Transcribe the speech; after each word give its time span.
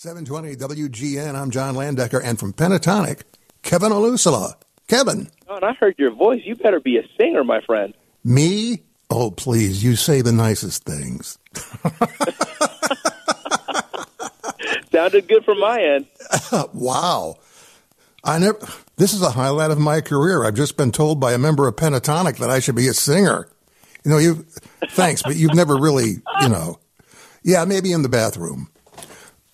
720 0.00 0.54
WGN. 0.54 1.34
I'm 1.34 1.50
John 1.50 1.74
Landecker, 1.74 2.20
and 2.22 2.38
from 2.38 2.52
Pentatonix, 2.52 3.22
Kevin 3.62 3.90
Olusola. 3.90 4.54
Kevin. 4.86 5.28
John, 5.48 5.64
I 5.64 5.72
heard 5.72 5.96
your 5.98 6.12
voice. 6.12 6.40
You 6.44 6.54
better 6.54 6.78
be 6.78 6.98
a 6.98 7.02
singer, 7.18 7.42
my 7.42 7.60
friend. 7.62 7.92
Me? 8.22 8.84
Oh, 9.10 9.32
please, 9.32 9.82
you 9.82 9.96
say 9.96 10.20
the 10.20 10.30
nicest 10.30 10.84
things. 10.84 11.36
Sounded 14.92 15.26
good 15.26 15.44
from 15.44 15.58
my 15.58 15.82
end. 15.82 16.06
wow. 16.72 17.34
I 18.22 18.38
never 18.38 18.60
this 18.98 19.12
is 19.12 19.22
a 19.22 19.30
highlight 19.30 19.72
of 19.72 19.80
my 19.80 20.00
career. 20.00 20.44
I've 20.44 20.54
just 20.54 20.76
been 20.76 20.92
told 20.92 21.18
by 21.18 21.32
a 21.32 21.38
member 21.38 21.66
of 21.66 21.74
Pentatonix 21.74 22.38
that 22.38 22.50
I 22.50 22.60
should 22.60 22.76
be 22.76 22.86
a 22.86 22.94
singer. 22.94 23.48
You 24.04 24.12
know, 24.12 24.18
you 24.18 24.46
thanks, 24.90 25.24
but 25.24 25.34
you've 25.34 25.54
never 25.54 25.76
really, 25.76 26.18
you 26.42 26.48
know. 26.48 26.78
Yeah, 27.42 27.64
maybe 27.64 27.90
in 27.90 28.02
the 28.02 28.08
bathroom. 28.08 28.68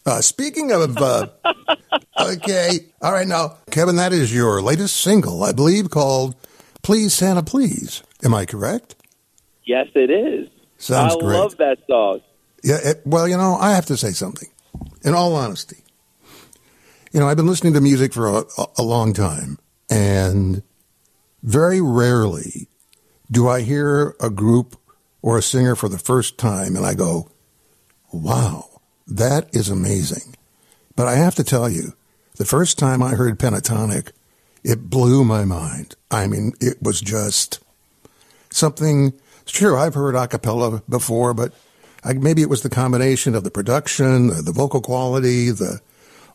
Uh, 0.07 0.21
speaking 0.21 0.71
of, 0.71 0.99
uh, 0.99 1.29
okay, 2.21 2.81
all 3.01 3.13
right, 3.13 3.27
now, 3.27 3.57
Kevin, 3.71 3.97
that 3.97 4.13
is 4.13 4.35
your 4.35 4.61
latest 4.61 4.97
single, 4.99 5.43
I 5.43 5.53
believe, 5.53 5.91
called 5.91 6.37
"Please 6.83 7.15
Santa 7.15 7.43
Please." 7.43 8.03
Am 8.23 8.35
I 8.35 8.45
correct? 8.45 8.97
Yes, 9.65 9.89
it 9.95 10.11
is. 10.11 10.49
Sounds 10.77 11.15
I 11.17 11.21
great. 11.21 11.39
love 11.39 11.57
that 11.57 11.79
song. 11.87 12.21
Yeah. 12.63 12.79
It, 12.83 13.03
well, 13.07 13.27
you 13.27 13.37
know, 13.37 13.57
I 13.57 13.75
have 13.75 13.87
to 13.87 13.97
say 13.97 14.11
something. 14.11 14.49
In 15.03 15.15
all 15.15 15.35
honesty, 15.37 15.85
you 17.13 17.21
know, 17.21 17.29
I've 17.29 17.37
been 17.37 17.47
listening 17.47 17.75
to 17.75 17.81
music 17.81 18.13
for 18.13 18.27
a, 18.27 18.45
a 18.77 18.83
long 18.83 19.15
time, 19.15 19.59
and 19.91 20.63
very 21.43 21.81
rarely 21.81 22.69
do 23.31 23.49
I 23.49 23.63
hear 23.63 24.17
a 24.21 24.29
group 24.31 24.77
or 25.23 25.39
a 25.39 25.43
singer 25.43 25.77
for 25.77 25.89
the 25.89 25.99
first 25.99 26.37
time, 26.37 26.77
and 26.77 26.85
I 26.85 26.93
go, 26.93 27.31
"Wow." 28.13 28.74
That 29.07 29.55
is 29.55 29.69
amazing. 29.69 30.37
But 30.97 31.07
I 31.07 31.17
have 31.17 31.35
to 31.37 31.45
tell 31.45 31.69
you, 31.69 31.95
the 32.37 32.45
first 32.45 32.79
time 32.79 33.03
I 33.03 33.11
heard 33.11 33.39
Pentatonix, 33.39 34.13
it 34.63 34.89
blew 34.89 35.25
my 35.25 35.45
mind. 35.45 35.95
I 36.11 36.27
mean, 36.27 36.53
it 36.61 36.83
was 36.83 37.01
just 37.01 37.61
something. 38.51 39.13
Sure, 39.47 39.77
I've 39.77 39.95
heard 39.95 40.15
a 40.15 40.27
cappella 40.27 40.83
before, 40.89 41.35
but 41.35 41.53
I, 42.03 42.15
maybe 42.15 42.43
it 42.43 42.49
was 42.49 42.63
the 42.63 42.71
combination 42.71 43.35
of 43.35 43.45
the 43.45 43.51
production, 43.51 44.29
the 44.29 44.53
vocal 44.53 44.81
quality, 44.81 45.51
the 45.51 45.81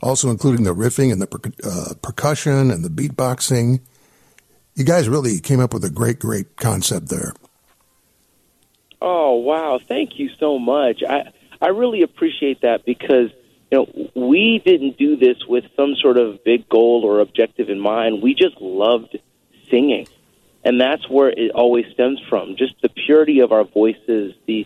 also 0.01 0.29
including 0.29 0.63
the 0.63 0.75
riffing 0.75 1.11
and 1.11 1.21
the 1.21 1.27
per, 1.27 1.51
uh, 1.63 1.93
percussion 2.01 2.71
and 2.71 2.83
the 2.83 2.89
beatboxing. 2.89 3.81
You 4.75 4.85
guys 4.85 5.09
really 5.09 5.39
came 5.39 5.59
up 5.59 5.73
with 5.73 5.83
a 5.83 5.89
great, 5.89 6.19
great 6.19 6.55
concept 6.55 7.09
there. 7.09 7.33
Oh 9.01 9.35
wow! 9.35 9.79
Thank 9.79 10.19
you 10.19 10.29
so 10.39 10.59
much. 10.59 11.03
I 11.03 11.31
I 11.61 11.67
really 11.67 12.01
appreciate 12.03 12.61
that 12.61 12.85
because 12.85 13.31
you 13.71 13.77
know 13.77 14.09
we 14.15 14.61
didn't 14.63 14.97
do 14.97 15.17
this 15.17 15.37
with 15.47 15.65
some 15.75 15.95
sort 15.95 16.17
of 16.17 16.43
big 16.43 16.69
goal 16.69 17.01
or 17.03 17.19
objective 17.19 17.69
in 17.69 17.79
mind. 17.79 18.21
We 18.21 18.33
just 18.33 18.59
loved 18.61 19.17
singing, 19.69 20.07
and 20.63 20.79
that's 20.79 21.07
where 21.09 21.29
it 21.29 21.51
always 21.51 21.85
stems 21.93 22.21
from. 22.29 22.55
Just 22.57 22.75
the 22.81 22.89
purity 22.89 23.39
of 23.41 23.51
our 23.51 23.65
voices, 23.65 24.33
the 24.45 24.65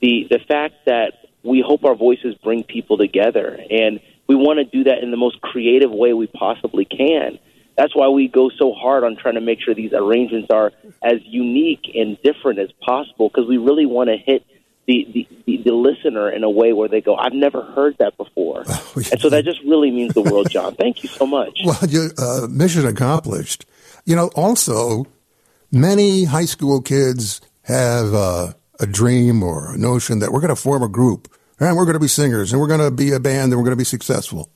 the 0.00 0.26
the 0.30 0.38
fact 0.38 0.86
that 0.86 1.14
we 1.42 1.62
hope 1.66 1.84
our 1.84 1.94
voices 1.94 2.34
bring 2.42 2.62
people 2.62 2.98
together, 2.98 3.58
and 3.70 4.00
we 4.26 4.34
want 4.34 4.58
to 4.58 4.64
do 4.64 4.84
that 4.84 5.02
in 5.02 5.10
the 5.10 5.16
most 5.16 5.40
creative 5.40 5.90
way 5.90 6.12
we 6.12 6.26
possibly 6.26 6.84
can. 6.84 7.38
That's 7.76 7.94
why 7.94 8.08
we 8.08 8.28
go 8.28 8.50
so 8.50 8.72
hard 8.72 9.02
on 9.02 9.16
trying 9.16 9.34
to 9.34 9.40
make 9.40 9.60
sure 9.60 9.74
these 9.74 9.92
arrangements 9.92 10.48
are 10.50 10.72
as 11.02 11.20
unique 11.24 11.90
and 11.94 12.16
different 12.22 12.60
as 12.60 12.70
possible 12.80 13.28
because 13.28 13.48
we 13.48 13.56
really 13.56 13.84
want 13.84 14.10
to 14.10 14.16
hit 14.16 14.44
the, 14.86 15.08
the, 15.12 15.28
the, 15.46 15.62
the, 15.64 15.72
listener 15.72 16.30
in 16.30 16.44
a 16.44 16.50
way 16.50 16.72
where 16.72 16.88
they 16.88 17.00
go, 17.00 17.16
I've 17.16 17.32
never 17.32 17.62
heard 17.62 17.96
that 17.98 18.16
before. 18.16 18.60
and 18.94 19.20
so 19.20 19.30
that 19.30 19.44
just 19.44 19.60
really 19.62 19.90
means 19.90 20.14
the 20.14 20.22
world, 20.22 20.50
John. 20.50 20.74
Thank 20.78 21.02
you 21.02 21.08
so 21.08 21.26
much. 21.26 21.58
Well, 21.64 21.78
you, 21.88 22.10
uh, 22.18 22.46
mission 22.50 22.86
accomplished. 22.86 23.64
You 24.04 24.16
know, 24.16 24.28
also, 24.36 25.06
many 25.72 26.24
high 26.24 26.44
school 26.44 26.82
kids 26.82 27.40
have 27.62 28.12
uh, 28.12 28.52
a 28.78 28.86
dream 28.86 29.42
or 29.42 29.74
a 29.74 29.78
notion 29.78 30.18
that 30.18 30.32
we're 30.32 30.40
going 30.40 30.54
to 30.54 30.60
form 30.60 30.82
a 30.82 30.88
group 30.88 31.32
and 31.58 31.76
we're 31.76 31.84
going 31.84 31.94
to 31.94 32.00
be 32.00 32.08
singers 32.08 32.52
and 32.52 32.60
we're 32.60 32.68
going 32.68 32.80
to 32.80 32.90
be 32.90 33.12
a 33.12 33.20
band 33.20 33.52
and 33.52 33.56
we're 33.56 33.64
going 33.64 33.70
to 33.70 33.76
be 33.76 33.84
successful. 33.84 34.50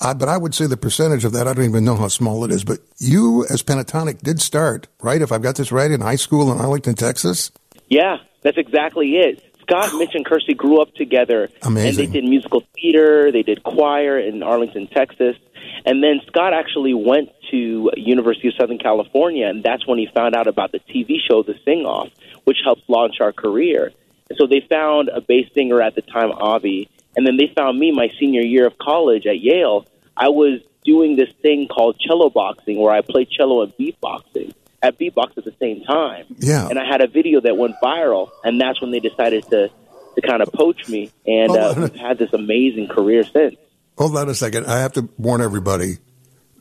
Uh, 0.00 0.14
but 0.14 0.28
I 0.28 0.36
would 0.36 0.54
say 0.54 0.66
the 0.66 0.76
percentage 0.76 1.24
of 1.24 1.32
that, 1.32 1.48
I 1.48 1.52
don't 1.52 1.64
even 1.64 1.84
know 1.84 1.96
how 1.96 2.08
small 2.08 2.44
it 2.44 2.52
is. 2.52 2.62
But 2.64 2.78
you, 2.98 3.44
as 3.50 3.62
Pentatonix, 3.62 4.20
did 4.20 4.40
start, 4.40 4.86
right? 5.02 5.20
If 5.20 5.32
I've 5.32 5.42
got 5.42 5.56
this 5.56 5.72
right, 5.72 5.90
in 5.90 6.00
high 6.00 6.16
school 6.16 6.52
in 6.52 6.58
Arlington, 6.58 6.94
Texas? 6.94 7.50
Yeah, 7.88 8.18
that's 8.42 8.58
exactly 8.58 9.16
it. 9.16 9.42
Scott, 9.62 9.92
Mitch, 9.98 10.14
and 10.14 10.24
Kirstie 10.24 10.56
grew 10.56 10.80
up 10.80 10.94
together. 10.94 11.48
Amazing. 11.62 11.88
And 11.88 12.14
they 12.14 12.20
did 12.20 12.28
musical 12.28 12.64
theater, 12.74 13.30
they 13.32 13.42
did 13.42 13.62
choir 13.62 14.18
in 14.18 14.42
Arlington, 14.42 14.86
Texas. 14.88 15.36
And 15.84 16.02
then 16.02 16.20
Scott 16.26 16.54
actually 16.54 16.94
went 16.94 17.30
to 17.50 17.90
University 17.96 18.48
of 18.48 18.54
Southern 18.58 18.78
California, 18.78 19.46
and 19.46 19.62
that's 19.62 19.86
when 19.86 19.98
he 19.98 20.08
found 20.14 20.34
out 20.34 20.46
about 20.46 20.72
the 20.72 20.80
TV 20.80 21.16
show 21.26 21.42
The 21.42 21.54
Sing 21.64 21.84
Off, 21.84 22.08
which 22.44 22.58
helped 22.64 22.88
launch 22.88 23.16
our 23.20 23.32
career. 23.32 23.92
And 24.30 24.38
so 24.38 24.46
they 24.46 24.60
found 24.68 25.08
a 25.08 25.20
bass 25.20 25.46
singer 25.54 25.80
at 25.82 25.94
the 25.94 26.02
time, 26.02 26.32
Avi, 26.32 26.88
and 27.16 27.26
then 27.26 27.36
they 27.36 27.52
found 27.54 27.78
me 27.78 27.92
my 27.92 28.08
senior 28.18 28.42
year 28.42 28.66
of 28.66 28.78
college 28.78 29.26
at 29.26 29.40
Yale. 29.40 29.86
I 30.16 30.28
was 30.28 30.60
doing 30.84 31.16
this 31.16 31.30
thing 31.42 31.68
called 31.68 32.00
cello 32.00 32.30
boxing, 32.30 32.78
where 32.78 32.92
I 32.92 33.02
play 33.02 33.26
cello 33.26 33.62
and 33.62 33.72
beatboxing 33.76 34.54
at 34.82 34.98
beatbox 34.98 35.36
at 35.36 35.44
the 35.44 35.54
same 35.60 35.82
time. 35.84 36.24
Yeah. 36.38 36.68
And 36.68 36.78
I 36.78 36.84
had 36.86 37.00
a 37.00 37.06
video 37.08 37.40
that 37.40 37.56
went 37.56 37.74
viral, 37.82 38.30
and 38.44 38.60
that's 38.60 38.80
when 38.80 38.90
they 38.90 39.00
decided 39.00 39.44
to 39.50 39.70
to 40.14 40.20
kind 40.26 40.42
of 40.42 40.52
poach 40.52 40.88
me, 40.88 41.10
and 41.26 41.50
uh, 41.52 41.74
we've 41.76 41.94
had 41.94 42.18
this 42.18 42.32
amazing 42.32 42.88
career 42.88 43.22
since. 43.24 43.54
Hold 43.98 44.16
on 44.16 44.28
a 44.28 44.34
second. 44.34 44.66
I 44.66 44.80
have 44.80 44.92
to 44.94 45.08
warn 45.16 45.40
everybody. 45.40 45.98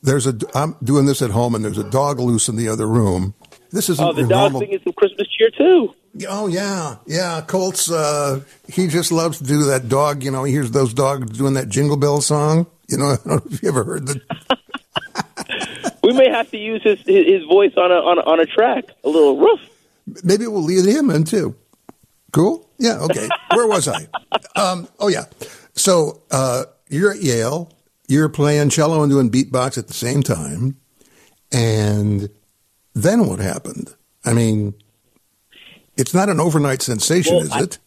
There's 0.03 0.27
a. 0.27 0.37
I'm 0.53 0.75
doing 0.83 1.05
this 1.07 1.21
at 1.23 1.31
home, 1.31 1.55
and 1.55 1.65
there's 1.65 1.77
a 1.79 1.89
dog 1.89 2.19
loose 2.19 2.49
in 2.49 2.55
the 2.55 2.67
other 2.67 2.87
room. 2.87 3.33
This 3.71 3.89
isn't 3.89 4.03
Oh, 4.05 4.13
the 4.13 4.21
dog 4.27 4.51
normal. 4.53 4.59
singing 4.61 4.79
some 4.83 4.93
Christmas 4.93 5.27
cheer 5.27 5.49
too. 5.49 5.93
Oh 6.29 6.47
yeah, 6.47 6.97
yeah. 7.07 7.41
Colt's. 7.47 7.89
Uh, 7.91 8.41
he 8.67 8.87
just 8.87 9.11
loves 9.11 9.39
to 9.39 9.43
do 9.43 9.63
that 9.65 9.89
dog. 9.89 10.23
You 10.23 10.29
know, 10.31 10.43
he 10.43 10.51
hears 10.53 10.69
those 10.71 10.93
dogs 10.93 11.35
doing 11.37 11.55
that 11.55 11.67
Jingle 11.69 11.97
Bell 11.97 12.21
song. 12.21 12.67
You 12.87 12.97
know, 12.97 13.05
I 13.11 13.15
don't 13.15 13.25
know 13.27 13.41
if 13.51 13.61
you 13.63 13.69
ever 13.69 13.83
heard 13.83 14.05
the. 14.07 14.21
May 16.17 16.29
have 16.29 16.49
to 16.51 16.57
use 16.57 16.81
his 16.83 16.99
his 17.05 17.43
voice 17.45 17.73
on 17.77 17.91
a 17.91 17.95
on 17.95 18.17
a, 18.17 18.21
on 18.21 18.39
a 18.39 18.45
track, 18.45 18.85
a 19.03 19.09
little 19.09 19.37
roof. 19.37 19.59
Maybe 20.23 20.47
we'll 20.47 20.63
lead 20.63 20.85
him 20.85 21.09
in 21.09 21.23
too. 21.23 21.55
Cool. 22.31 22.67
Yeah. 22.77 22.99
Okay. 22.99 23.27
Where 23.53 23.67
was 23.67 23.87
I? 23.87 24.07
Um, 24.55 24.87
oh 24.99 25.07
yeah. 25.07 25.25
So 25.75 26.23
uh, 26.31 26.63
you're 26.89 27.11
at 27.11 27.21
Yale. 27.21 27.71
You're 28.07 28.27
playing 28.29 28.69
cello 28.71 29.03
and 29.03 29.11
doing 29.11 29.29
beatbox 29.29 29.77
at 29.77 29.87
the 29.87 29.93
same 29.93 30.23
time, 30.23 30.77
and 31.51 32.29
then 32.95 33.27
what 33.27 33.39
happened? 33.39 33.93
I 34.25 34.33
mean, 34.33 34.73
it's 35.95 36.13
not 36.15 36.29
an 36.29 36.39
overnight 36.39 36.81
sensation, 36.81 37.35
Well, 37.35 37.45
is 37.45 37.51
I- 37.51 37.61
it? 37.63 37.77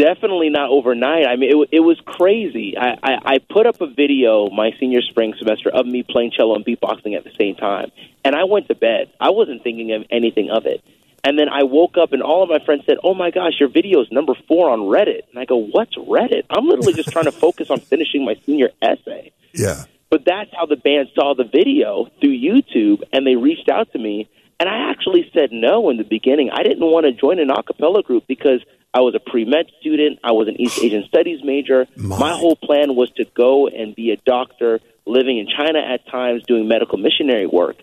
Definitely 0.00 0.48
not 0.48 0.70
overnight. 0.70 1.26
I 1.26 1.36
mean, 1.36 1.50
it, 1.50 1.68
it 1.72 1.80
was 1.80 2.00
crazy. 2.06 2.74
I, 2.78 2.96
I, 3.02 3.34
I 3.34 3.38
put 3.38 3.66
up 3.66 3.82
a 3.82 3.86
video 3.86 4.48
my 4.48 4.70
senior 4.80 5.02
spring 5.02 5.34
semester 5.38 5.68
of 5.68 5.84
me 5.84 6.02
playing 6.02 6.32
cello 6.34 6.54
and 6.54 6.64
beatboxing 6.64 7.16
at 7.16 7.24
the 7.24 7.32
same 7.38 7.54
time, 7.54 7.92
and 8.24 8.34
I 8.34 8.44
went 8.44 8.68
to 8.68 8.74
bed. 8.74 9.12
I 9.20 9.30
wasn't 9.30 9.62
thinking 9.62 9.92
of 9.92 10.04
anything 10.10 10.48
of 10.50 10.64
it. 10.64 10.82
And 11.22 11.38
then 11.38 11.50
I 11.50 11.64
woke 11.64 11.98
up, 11.98 12.14
and 12.14 12.22
all 12.22 12.42
of 12.42 12.48
my 12.48 12.64
friends 12.64 12.84
said, 12.86 12.96
"Oh 13.04 13.12
my 13.12 13.30
gosh, 13.30 13.60
your 13.60 13.68
video 13.68 14.00
is 14.00 14.10
number 14.10 14.32
four 14.48 14.70
on 14.70 14.80
Reddit." 14.80 15.28
And 15.30 15.38
I 15.38 15.44
go, 15.44 15.56
"What's 15.58 15.94
Reddit?" 15.96 16.44
I'm 16.48 16.66
literally 16.66 16.94
just 16.94 17.10
trying 17.10 17.26
to 17.26 17.32
focus 17.46 17.68
on 17.68 17.80
finishing 17.80 18.24
my 18.24 18.36
senior 18.46 18.70
essay. 18.80 19.32
Yeah. 19.52 19.84
But 20.08 20.24
that's 20.24 20.50
how 20.56 20.64
the 20.64 20.76
band 20.76 21.08
saw 21.14 21.34
the 21.34 21.44
video 21.44 22.08
through 22.20 22.38
YouTube, 22.38 23.02
and 23.12 23.26
they 23.26 23.36
reached 23.36 23.68
out 23.68 23.92
to 23.92 23.98
me. 23.98 24.28
And 24.60 24.68
I 24.68 24.90
actually 24.90 25.30
said 25.32 25.52
no 25.52 25.88
in 25.88 25.96
the 25.96 26.04
beginning. 26.04 26.50
I 26.52 26.62
didn't 26.62 26.84
want 26.84 27.06
to 27.06 27.12
join 27.12 27.38
an 27.38 27.50
a 27.50 27.62
cappella 27.62 28.02
group 28.02 28.24
because 28.28 28.60
I 28.92 29.00
was 29.00 29.14
a 29.14 29.18
pre 29.18 29.46
med 29.46 29.70
student. 29.80 30.18
I 30.22 30.32
was 30.32 30.48
an 30.48 30.60
East 30.60 30.78
Asian 30.82 31.04
Studies 31.08 31.40
major. 31.42 31.86
My. 31.96 32.18
My 32.18 32.32
whole 32.32 32.56
plan 32.56 32.94
was 32.94 33.10
to 33.12 33.24
go 33.34 33.68
and 33.68 33.96
be 33.96 34.10
a 34.10 34.16
doctor, 34.16 34.80
living 35.06 35.38
in 35.38 35.48
China 35.48 35.78
at 35.78 36.06
times, 36.08 36.42
doing 36.46 36.68
medical 36.68 36.98
missionary 36.98 37.46
work. 37.46 37.76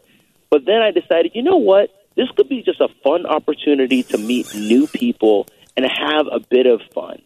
But 0.52 0.66
then 0.66 0.82
I 0.82 0.92
decided, 0.92 1.32
you 1.34 1.42
know 1.42 1.58
what? 1.58 1.90
This 2.16 2.30
could 2.38 2.48
be 2.48 2.62
just 2.62 2.80
a 2.80 2.90
fun 3.04 3.26
opportunity 3.26 4.04
to 4.04 4.18
meet 4.20 4.54
new 4.54 4.88
people 4.88 5.48
and 5.76 5.86
have 5.86 6.28
a 6.32 6.40
bit 6.40 6.68
of 6.68 6.82
fun. 6.94 7.22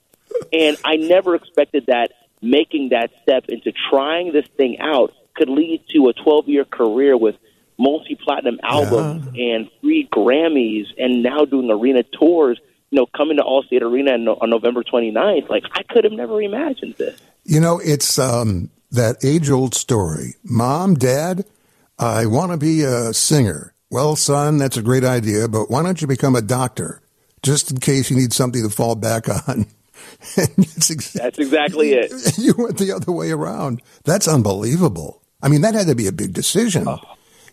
And 0.53 0.77
I 0.85 0.95
never 0.95 1.35
expected 1.35 1.87
that 1.87 2.11
making 2.41 2.89
that 2.89 3.11
step 3.21 3.45
into 3.49 3.73
trying 3.89 4.31
this 4.31 4.47
thing 4.57 4.79
out 4.79 5.13
could 5.35 5.49
lead 5.49 5.83
to 5.93 6.07
a 6.07 6.13
12 6.13 6.47
year 6.47 6.65
career 6.65 7.17
with 7.17 7.35
multi 7.81 8.15
platinum 8.15 8.59
albums 8.63 9.27
and 9.35 9.69
three 9.81 10.07
Grammys 10.13 10.87
and 10.97 11.23
now 11.23 11.45
doing 11.45 11.69
arena 11.71 12.03
tours, 12.03 12.59
you 12.91 12.99
know, 12.99 13.07
coming 13.17 13.37
to 13.37 13.43
Allstate 13.43 13.81
Arena 13.81 14.11
on, 14.11 14.49
November 14.49 14.83
29th. 14.83 15.49
Like, 15.49 15.63
I 15.73 15.83
could 15.83 16.03
have 16.03 16.13
never 16.13 16.41
imagined 16.41 16.95
this. 16.97 17.19
You 17.43 17.59
know, 17.59 17.79
it's 17.83 18.19
um, 18.19 18.69
that 18.91 19.25
age 19.25 19.49
old 19.49 19.73
story. 19.73 20.35
Mom, 20.43 20.93
Dad, 20.93 21.45
I 21.97 22.27
want 22.27 22.51
to 22.51 22.57
be 22.57 22.83
a 22.83 23.13
singer. 23.13 23.73
Well, 23.89 24.15
son, 24.15 24.57
that's 24.57 24.77
a 24.77 24.81
great 24.81 25.03
idea, 25.03 25.47
but 25.47 25.69
why 25.69 25.83
don't 25.83 26.01
you 26.01 26.07
become 26.07 26.35
a 26.35 26.41
doctor 26.41 27.01
just 27.41 27.71
in 27.71 27.79
case 27.79 28.11
you 28.11 28.15
need 28.15 28.31
something 28.31 28.63
to 28.63 28.69
fall 28.69 28.95
back 28.95 29.27
on? 29.27 29.65
That's 30.35 30.89
exactly 30.89 31.93
it. 31.93 32.11
You 32.37 32.53
went 32.57 32.77
the 32.77 32.91
other 32.91 33.11
way 33.11 33.31
around. 33.31 33.81
That's 34.03 34.27
unbelievable. 34.27 35.21
I 35.41 35.47
mean, 35.47 35.61
that 35.61 35.73
had 35.73 35.87
to 35.87 35.95
be 35.95 36.07
a 36.07 36.11
big 36.11 36.33
decision. 36.33 36.87
Oh. 36.87 36.99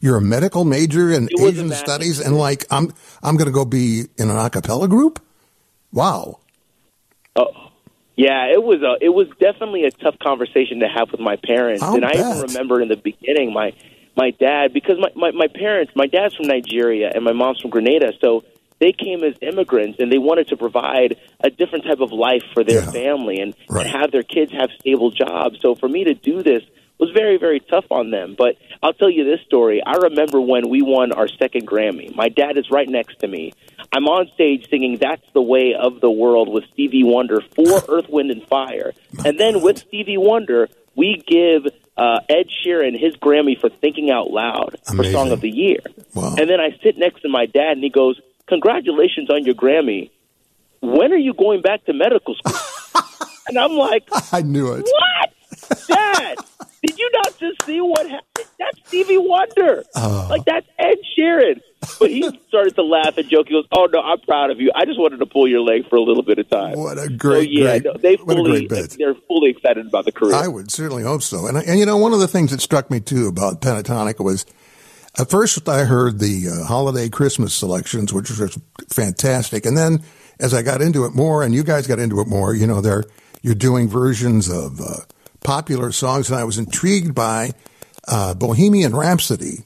You're 0.00 0.16
a 0.16 0.20
medical 0.22 0.64
major 0.64 1.10
in 1.10 1.28
Asian 1.40 1.70
studies, 1.72 2.20
and 2.20 2.36
like 2.36 2.64
I'm, 2.70 2.92
I'm 3.22 3.36
going 3.36 3.46
to 3.48 3.52
go 3.52 3.64
be 3.64 4.04
in 4.16 4.30
an 4.30 4.36
a 4.36 4.48
cappella 4.50 4.88
group. 4.88 5.20
Wow. 5.92 6.38
Oh, 7.36 7.46
yeah. 8.16 8.46
It 8.52 8.62
was 8.62 8.82
a, 8.82 9.04
it 9.04 9.08
was 9.10 9.28
definitely 9.40 9.84
a 9.84 9.90
tough 9.90 10.18
conversation 10.22 10.80
to 10.80 10.86
have 10.88 11.10
with 11.10 11.20
my 11.20 11.36
parents, 11.36 11.82
I'll 11.82 11.94
and 11.94 12.02
bet. 12.02 12.16
I 12.16 12.30
even 12.36 12.42
remember 12.48 12.80
in 12.80 12.88
the 12.88 12.96
beginning 12.96 13.52
my 13.52 13.72
my 14.16 14.30
dad 14.30 14.72
because 14.72 14.96
my, 14.98 15.08
my 15.14 15.30
my 15.32 15.46
parents, 15.48 15.92
my 15.94 16.06
dad's 16.06 16.34
from 16.34 16.46
Nigeria 16.48 17.10
and 17.14 17.24
my 17.24 17.32
mom's 17.32 17.60
from 17.60 17.70
Grenada, 17.70 18.12
so 18.20 18.44
they 18.80 18.92
came 18.92 19.24
as 19.24 19.34
immigrants 19.42 19.98
and 19.98 20.12
they 20.12 20.18
wanted 20.18 20.48
to 20.48 20.56
provide 20.56 21.16
a 21.40 21.50
different 21.50 21.84
type 21.84 22.00
of 22.00 22.12
life 22.12 22.42
for 22.54 22.62
their 22.62 22.82
Yeah. 22.82 22.90
family 22.92 23.40
and, 23.40 23.54
Right. 23.68 23.86
and 23.86 23.96
have 23.96 24.12
their 24.12 24.22
kids 24.22 24.52
have 24.52 24.70
stable 24.78 25.10
jobs. 25.10 25.58
So 25.60 25.74
for 25.74 25.88
me 25.88 26.04
to 26.04 26.14
do 26.14 26.42
this 26.44 26.62
was 26.98 27.10
very, 27.10 27.38
very 27.38 27.60
tough 27.60 27.86
on 27.90 28.10
them. 28.10 28.34
But 28.36 28.56
I'll 28.82 28.92
tell 28.92 29.10
you 29.10 29.24
this 29.24 29.40
story. 29.46 29.82
I 29.84 29.96
remember 29.96 30.40
when 30.40 30.68
we 30.68 30.82
won 30.82 31.12
our 31.12 31.28
second 31.28 31.66
Grammy. 31.66 32.14
My 32.14 32.28
dad 32.28 32.58
is 32.58 32.70
right 32.70 32.88
next 32.88 33.20
to 33.20 33.28
me. 33.28 33.52
I'm 33.92 34.06
on 34.06 34.28
stage 34.34 34.68
singing 34.68 34.98
That's 35.00 35.24
the 35.32 35.42
Way 35.42 35.74
of 35.78 36.00
the 36.00 36.10
World 36.10 36.48
with 36.48 36.64
Stevie 36.72 37.04
Wonder 37.04 37.40
for 37.40 37.82
Earth, 37.88 38.08
Wind, 38.08 38.30
and 38.30 38.42
Fire. 38.44 38.92
And 39.24 39.38
then 39.38 39.62
with 39.62 39.78
Stevie 39.78 40.18
Wonder, 40.18 40.68
we 40.94 41.22
give 41.26 41.72
uh, 41.96 42.20
Ed 42.28 42.46
Sheeran 42.64 42.98
his 42.98 43.16
Grammy 43.16 43.58
for 43.58 43.68
Thinking 43.68 44.10
Out 44.10 44.30
Loud 44.30 44.76
for 44.96 45.04
Song 45.04 45.30
of 45.32 45.40
the 45.40 45.50
Year. 45.50 45.80
Wow. 46.14 46.34
And 46.38 46.48
then 46.48 46.60
I 46.60 46.78
sit 46.82 46.98
next 46.98 47.22
to 47.22 47.28
my 47.28 47.46
dad, 47.46 47.72
and 47.72 47.82
he 47.82 47.90
goes, 47.90 48.20
"Congratulations 48.46 49.30
on 49.30 49.44
your 49.44 49.54
Grammy. 49.54 50.10
When 50.80 51.12
are 51.12 51.16
you 51.16 51.34
going 51.34 51.60
back 51.62 51.84
to 51.86 51.92
medical 51.92 52.34
school?" 52.34 53.02
and 53.48 53.58
I'm 53.58 53.72
like, 53.72 54.08
I 54.32 54.42
knew 54.42 54.72
it. 54.74 54.86
"What, 54.86 55.88
Dad? 55.88 56.38
Did 56.84 56.98
you 56.98 57.10
not 57.12 57.38
just 57.38 57.62
see 57.64 57.80
what 57.80 58.08
happened? 58.08 58.46
That's 58.58 58.78
Stevie 58.86 59.18
Wonder. 59.18 59.84
Oh. 59.94 60.26
Like 60.30 60.44
that's 60.44 60.66
Ed 60.78 60.98
Sheeran." 61.16 61.60
But 61.98 62.10
he 62.10 62.22
started 62.48 62.74
to 62.74 62.82
laugh 62.82 63.18
and 63.18 63.28
joke. 63.28 63.48
He 63.48 63.54
goes, 63.54 63.66
"Oh 63.76 63.88
no, 63.92 64.00
I'm 64.00 64.20
proud 64.20 64.50
of 64.50 64.60
you. 64.60 64.70
I 64.74 64.84
just 64.84 64.98
wanted 64.98 65.18
to 65.18 65.26
pull 65.26 65.48
your 65.48 65.60
leg 65.60 65.88
for 65.88 65.96
a 65.96 66.02
little 66.02 66.22
bit 66.22 66.38
of 66.38 66.48
time." 66.48 66.78
What 66.78 66.98
a 66.98 67.02
so 67.02 67.16
great, 67.16 67.50
yeah, 67.50 67.78
great, 67.78 67.84
no, 67.84 67.92
they 67.94 68.16
fully 68.16 68.66
they're 68.66 69.14
fully 69.26 69.50
excited 69.50 69.86
about 69.86 70.04
the 70.04 70.12
career. 70.12 70.34
I 70.34 70.48
would 70.48 70.70
certainly 70.70 71.02
hope 71.02 71.22
so. 71.22 71.46
And, 71.46 71.56
and 71.56 71.78
you 71.78 71.86
know, 71.86 71.96
one 71.96 72.12
of 72.12 72.20
the 72.20 72.28
things 72.28 72.50
that 72.50 72.60
struck 72.60 72.90
me 72.90 73.00
too 73.00 73.26
about 73.26 73.60
Pentatonix 73.60 74.20
was 74.20 74.46
at 75.18 75.30
first 75.30 75.68
I 75.68 75.84
heard 75.84 76.20
the 76.20 76.48
uh, 76.48 76.66
holiday 76.66 77.08
Christmas 77.08 77.54
selections, 77.54 78.12
which 78.12 78.30
was 78.30 78.58
fantastic. 78.88 79.66
And 79.66 79.76
then 79.76 80.02
as 80.38 80.54
I 80.54 80.62
got 80.62 80.80
into 80.80 81.04
it 81.04 81.14
more 81.14 81.42
and 81.42 81.54
you 81.54 81.64
guys 81.64 81.86
got 81.86 81.98
into 81.98 82.20
it 82.20 82.28
more, 82.28 82.54
you 82.54 82.66
know, 82.66 82.80
they're, 82.80 83.04
you're 83.42 83.54
doing 83.54 83.88
versions 83.88 84.48
of 84.48 84.80
uh, 84.80 85.00
popular 85.48 85.92
songs. 85.92 86.28
And 86.28 86.38
I 86.38 86.44
was 86.44 86.58
intrigued 86.58 87.14
by 87.14 87.52
uh, 88.06 88.34
Bohemian 88.34 88.94
Rhapsody. 88.94 89.64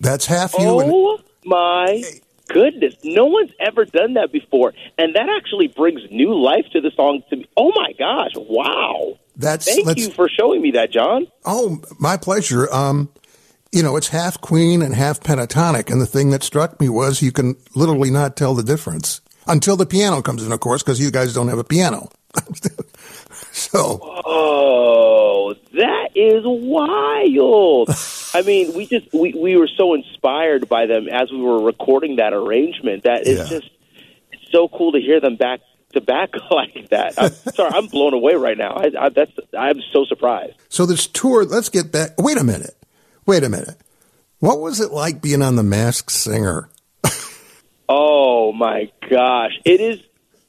That's 0.00 0.24
half 0.24 0.54
you 0.58 0.80
and 0.80 0.90
Oh 0.90 1.20
my 1.44 2.02
goodness. 2.48 2.94
No 3.04 3.26
one's 3.26 3.50
ever 3.60 3.84
done 3.84 4.14
that 4.14 4.32
before. 4.32 4.72
And 4.96 5.14
that 5.16 5.28
actually 5.28 5.68
brings 5.68 6.00
new 6.10 6.34
life 6.34 6.64
to 6.72 6.80
the 6.80 6.90
song 6.96 7.22
to 7.28 7.36
me. 7.36 7.46
Oh 7.58 7.72
my 7.74 7.92
gosh. 7.98 8.30
Wow. 8.36 9.18
that's, 9.36 9.66
Thank 9.66 9.98
you 9.98 10.10
for 10.12 10.30
showing 10.30 10.62
me 10.62 10.70
that, 10.70 10.90
John. 10.90 11.26
Oh, 11.44 11.82
my 12.00 12.16
pleasure. 12.16 12.72
Um, 12.72 13.10
you 13.70 13.82
know, 13.82 13.96
it's 13.96 14.08
half 14.08 14.40
Queen 14.40 14.80
and 14.80 14.94
half 14.94 15.20
Pentatonix, 15.20 15.92
and 15.92 16.00
the 16.00 16.06
thing 16.06 16.30
that 16.30 16.42
struck 16.42 16.80
me 16.80 16.88
was 16.88 17.20
you 17.20 17.32
can 17.32 17.54
literally 17.74 18.10
not 18.10 18.34
tell 18.34 18.54
the 18.54 18.62
difference 18.62 19.20
until 19.46 19.76
the 19.76 19.84
piano 19.84 20.22
comes 20.22 20.42
in, 20.42 20.52
of 20.52 20.60
course, 20.60 20.82
because 20.82 20.98
you 20.98 21.10
guys 21.10 21.34
don't 21.34 21.48
have 21.48 21.58
a 21.58 21.64
piano. 21.64 22.08
so, 23.72 23.98
Oh, 24.24 25.54
that 25.74 26.10
is 26.14 26.42
wild. 26.44 27.90
I 28.34 28.42
mean, 28.42 28.74
we 28.74 28.86
just 28.86 29.12
we, 29.12 29.32
we 29.34 29.56
were 29.56 29.68
so 29.76 29.94
inspired 29.94 30.68
by 30.68 30.86
them 30.86 31.08
as 31.08 31.30
we 31.30 31.40
were 31.40 31.62
recording 31.62 32.16
that 32.16 32.32
arrangement. 32.32 33.04
That 33.04 33.26
is 33.26 33.38
Yeah. 33.38 33.58
just 33.58 33.70
it's 34.32 34.50
so 34.52 34.68
cool 34.68 34.92
to 34.92 35.00
hear 35.00 35.20
them 35.20 35.36
back 35.36 35.60
to 35.94 36.00
back 36.00 36.30
like 36.50 36.88
that. 36.90 37.14
I'm 37.16 37.32
sorry, 37.54 37.70
I'm 37.74 37.86
blown 37.86 38.12
away 38.14 38.34
right 38.34 38.58
now. 38.58 38.72
I, 38.74 38.90
I, 38.98 39.08
that's 39.08 39.32
I'm 39.58 39.80
so 39.92 40.04
surprised. 40.04 40.54
so 40.68 40.84
this 40.86 41.06
tour. 41.06 41.44
Let's 41.44 41.68
get 41.70 41.90
back. 41.90 42.10
Wait 42.18 42.36
a 42.38 42.44
minute. 42.44 42.76
Wait 43.26 43.42
a 43.44 43.48
minute. 43.48 43.76
What 44.40 44.60
was 44.60 44.80
it 44.80 44.92
like 44.92 45.20
being 45.22 45.42
on 45.42 45.56
The 45.56 45.62
Masked 45.64 46.12
Singer? 46.12 46.68
Oh 47.88 48.52
my 48.52 48.90
gosh, 49.10 49.52
it 49.64 49.80
is 49.80 50.00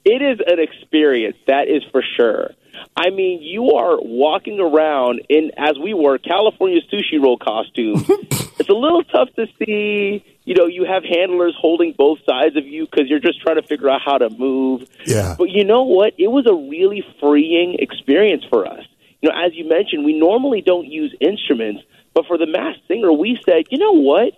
it 0.03 0.21
is 0.21 0.39
an 0.45 0.59
experience 0.59 1.37
that 1.47 1.67
is 1.69 1.83
for 1.91 2.03
sure. 2.17 2.51
I 2.95 3.09
mean, 3.09 3.41
you 3.41 3.71
are 3.71 3.97
walking 4.01 4.59
around 4.59 5.21
in 5.29 5.51
as 5.57 5.77
we 5.81 5.93
were 5.93 6.17
California 6.17 6.81
sushi 6.91 7.21
roll 7.21 7.37
costume. 7.37 8.05
it's 8.59 8.69
a 8.69 8.73
little 8.73 9.03
tough 9.03 9.29
to 9.35 9.47
see. 9.57 10.23
You 10.45 10.55
know, 10.55 10.65
you 10.65 10.85
have 10.85 11.03
handlers 11.03 11.55
holding 11.59 11.93
both 11.97 12.19
sides 12.27 12.55
of 12.57 12.65
you 12.65 12.85
because 12.89 13.07
you're 13.07 13.19
just 13.19 13.39
trying 13.41 13.57
to 13.57 13.61
figure 13.63 13.89
out 13.89 14.01
how 14.03 14.17
to 14.17 14.29
move. 14.29 14.89
Yeah. 15.05 15.35
But 15.37 15.49
you 15.49 15.63
know 15.63 15.83
what? 15.83 16.13
It 16.17 16.27
was 16.27 16.45
a 16.47 16.53
really 16.53 17.03
freeing 17.19 17.75
experience 17.79 18.43
for 18.49 18.65
us. 18.65 18.83
You 19.21 19.29
know, 19.29 19.35
as 19.45 19.53
you 19.53 19.67
mentioned, 19.67 20.05
we 20.05 20.17
normally 20.17 20.61
don't 20.61 20.87
use 20.87 21.13
instruments, 21.19 21.83
but 22.13 22.25
for 22.25 22.37
the 22.37 22.47
masked 22.47 22.87
singer, 22.87 23.11
we 23.13 23.39
said, 23.45 23.65
you 23.69 23.77
know 23.77 23.91
what? 23.91 24.33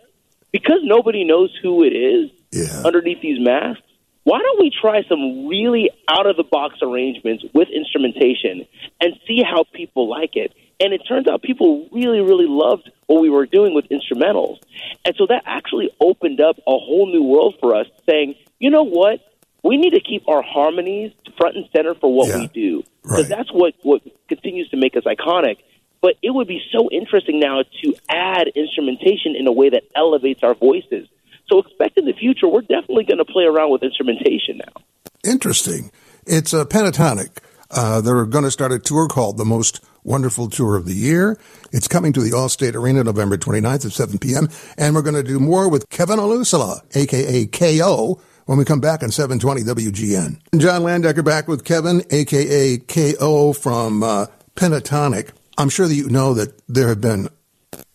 Because 0.51 0.79
nobody 0.83 1.23
knows 1.23 1.55
who 1.61 1.83
it 1.83 1.93
is, 1.95 2.29
Yeah. 2.51 2.81
underneath 2.83 3.21
these 3.21 3.39
masks, 3.39 3.83
why 4.23 4.39
don't 4.39 4.59
we 4.59 4.71
try 4.81 5.01
some 5.09 5.47
really 5.47 5.89
out 6.07 6.27
of 6.27 6.37
the 6.37 6.43
box 6.43 6.75
arrangements 6.81 7.43
with 7.53 7.69
instrumentation 7.69 8.67
and 8.99 9.13
see 9.27 9.41
how 9.43 9.63
people 9.73 10.07
like 10.09 10.35
it? 10.35 10.53
And 10.79 10.93
it 10.93 11.01
turns 11.07 11.27
out 11.27 11.41
people 11.41 11.87
really, 11.91 12.21
really 12.21 12.47
loved 12.47 12.89
what 13.07 13.21
we 13.21 13.29
were 13.29 13.45
doing 13.45 13.73
with 13.73 13.85
instrumentals. 13.89 14.57
And 15.05 15.15
so 15.17 15.27
that 15.27 15.43
actually 15.45 15.89
opened 15.99 16.41
up 16.41 16.57
a 16.57 16.71
whole 16.77 17.07
new 17.11 17.23
world 17.23 17.55
for 17.59 17.75
us, 17.75 17.87
saying, 18.09 18.35
you 18.59 18.69
know 18.71 18.83
what? 18.83 19.19
We 19.63 19.77
need 19.77 19.91
to 19.91 20.01
keep 20.01 20.27
our 20.27 20.41
harmonies 20.41 21.11
front 21.37 21.55
and 21.55 21.65
center 21.75 21.93
for 21.95 22.11
what 22.11 22.29
Yeah. 22.29 22.39
we 22.39 22.47
do. 22.47 22.83
Because 23.03 23.29
Right. 23.29 23.37
that's 23.37 23.51
what, 23.51 23.73
what 23.83 24.01
continues 24.27 24.69
to 24.69 24.77
make 24.77 24.95
us 24.95 25.03
iconic. 25.03 25.57
But 26.01 26.15
it 26.23 26.31
would 26.31 26.47
be 26.47 26.61
so 26.71 26.89
interesting 26.91 27.39
now 27.39 27.61
to 27.83 27.93
add 28.09 28.47
instrumentation 28.55 29.35
in 29.35 29.45
a 29.47 29.51
way 29.51 29.69
that 29.69 29.83
elevates 29.95 30.41
our 30.43 30.55
voices. 30.55 31.07
So 31.51 31.59
expect 31.59 31.97
in 31.97 32.05
the 32.05 32.13
future, 32.13 32.47
we're 32.47 32.61
definitely 32.61 33.03
going 33.03 33.17
to 33.17 33.25
play 33.25 33.43
around 33.43 33.71
with 33.71 33.83
instrumentation 33.83 34.59
now. 34.59 34.83
Interesting. 35.23 35.91
It's 36.25 36.53
a 36.53 36.65
Pentatonix. 36.65 37.37
Uh, 37.69 37.99
they're 38.01 38.25
going 38.25 38.43
to 38.45 38.51
start 38.51 38.71
a 38.71 38.79
tour 38.79 39.07
called 39.07 39.37
the 39.37 39.45
Most 39.45 39.83
Wonderful 40.03 40.49
Tour 40.49 40.77
of 40.77 40.85
the 40.85 40.93
Year. 40.93 41.37
It's 41.71 41.87
coming 41.87 42.13
to 42.13 42.21
the 42.21 42.31
Allstate 42.31 42.73
Arena 42.73 43.03
November 43.03 43.37
29th 43.37 43.85
at 43.85 43.91
7 43.91 44.17
p.m. 44.17 44.47
And 44.77 44.95
we're 44.95 45.01
going 45.01 45.15
to 45.15 45.23
do 45.23 45.39
more 45.39 45.69
with 45.69 45.89
Kevin 45.89 46.19
Olusola, 46.19 46.81
aka 46.95 47.45
KO, 47.47 48.21
when 48.45 48.57
we 48.57 48.65
come 48.65 48.79
back 48.79 49.03
on 49.03 49.11
720 49.11 49.61
WGN. 49.63 50.39
John 50.57 50.81
Landecker 50.81 51.23
back 51.23 51.47
with 51.47 51.65
Kevin, 51.65 52.01
aka 52.11 52.77
KO 52.77 53.53
from 53.53 54.03
uh, 54.03 54.25
Pentatonix. 54.55 55.31
I'm 55.57 55.69
sure 55.69 55.87
that 55.87 55.95
you 55.95 56.09
know 56.09 56.33
that 56.33 56.61
there 56.67 56.87
have 56.87 57.01
been 57.01 57.29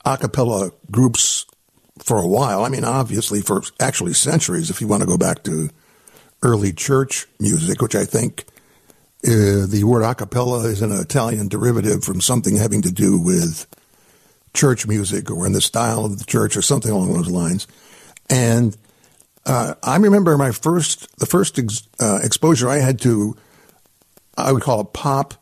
a 0.04 0.16
cappella 0.16 0.70
groups 0.90 1.46
for 1.98 2.18
a 2.18 2.26
while. 2.26 2.64
I 2.64 2.68
mean, 2.68 2.84
obviously 2.84 3.40
for 3.40 3.62
actually 3.80 4.14
centuries, 4.14 4.70
if 4.70 4.80
you 4.80 4.86
want 4.86 5.02
to 5.02 5.06
go 5.06 5.18
back 5.18 5.42
to 5.44 5.70
early 6.42 6.72
church 6.72 7.26
music, 7.40 7.80
which 7.80 7.94
I 7.94 8.04
think 8.04 8.44
uh, 9.24 9.66
the 9.66 9.82
word 9.84 10.02
a 10.02 10.14
cappella 10.14 10.64
is 10.68 10.82
an 10.82 10.92
Italian 10.92 11.48
derivative 11.48 12.04
from 12.04 12.20
something 12.20 12.56
having 12.56 12.82
to 12.82 12.92
do 12.92 13.18
with 13.18 13.66
church 14.54 14.86
music 14.86 15.30
or 15.30 15.46
in 15.46 15.52
the 15.52 15.60
style 15.60 16.04
of 16.04 16.18
the 16.18 16.24
church 16.24 16.56
or 16.56 16.62
something 16.62 16.90
along 16.90 17.12
those 17.12 17.30
lines. 17.30 17.66
And 18.30 18.76
uh, 19.44 19.74
I 19.82 19.96
remember 19.96 20.36
my 20.36 20.52
first, 20.52 21.18
the 21.18 21.26
first 21.26 21.58
ex, 21.58 21.86
uh, 22.00 22.20
exposure 22.22 22.68
I 22.68 22.78
had 22.78 23.00
to, 23.00 23.36
I 24.36 24.52
would 24.52 24.62
call 24.62 24.80
a 24.80 24.84
pop 24.84 25.34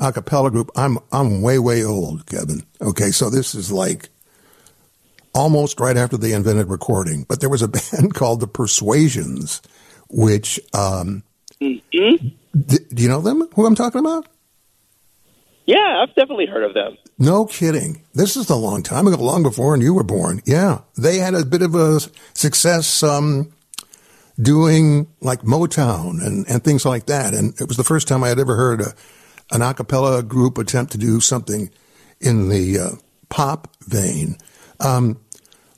a 0.00 0.12
cappella 0.12 0.50
group. 0.50 0.70
I'm 0.74 0.98
I'm 1.12 1.42
way 1.42 1.58
way 1.58 1.84
old, 1.84 2.26
Kevin. 2.26 2.62
Okay, 2.80 3.10
so 3.10 3.28
this 3.28 3.54
is 3.54 3.70
like 3.70 4.08
almost 5.34 5.80
right 5.80 5.96
after 5.96 6.16
they 6.16 6.32
invented 6.32 6.68
recording. 6.68 7.24
But 7.28 7.40
there 7.40 7.48
was 7.48 7.62
a 7.62 7.68
band 7.92 8.14
called 8.14 8.40
the 8.40 8.46
Persuasions, 8.46 9.62
which 10.08 10.60
um, 10.74 11.22
d- 11.58 11.82
do 12.52 13.02
you 13.02 13.08
know 13.08 13.20
them? 13.20 13.48
Who 13.54 13.66
I'm 13.66 13.74
talking 13.74 14.00
about? 14.00 14.26
Yeah, 15.66 16.02
I've 16.02 16.14
definitely 16.16 16.46
heard 16.46 16.64
of 16.64 16.74
them. 16.74 16.96
No 17.18 17.44
kidding. 17.46 18.02
This 18.14 18.36
is 18.36 18.50
a 18.50 18.56
long 18.56 18.82
time 18.82 19.06
ago, 19.06 19.22
long 19.22 19.42
before 19.42 19.76
you 19.76 19.94
were 19.94 20.02
born. 20.02 20.40
Yeah, 20.44 20.80
they 20.98 21.18
had 21.18 21.34
a 21.34 21.44
bit 21.44 21.62
of 21.62 21.74
a 21.74 22.00
success 22.34 23.02
um, 23.04 23.52
doing 24.40 25.06
like 25.20 25.42
Motown 25.42 26.24
and, 26.26 26.44
and 26.48 26.64
things 26.64 26.84
like 26.84 27.06
that. 27.06 27.34
And 27.34 27.54
it 27.60 27.68
was 27.68 27.76
the 27.76 27.84
first 27.84 28.08
time 28.08 28.24
I 28.24 28.28
had 28.28 28.40
ever 28.40 28.56
heard 28.56 28.80
a, 28.80 28.94
an 29.52 29.62
a 29.62 29.74
cappella 29.74 30.22
group 30.22 30.58
attempt 30.58 30.92
to 30.92 30.98
do 30.98 31.20
something 31.20 31.70
in 32.20 32.48
the 32.48 32.78
uh, 32.78 32.90
pop 33.28 33.68
vein. 33.82 34.38
Um, 34.80 35.20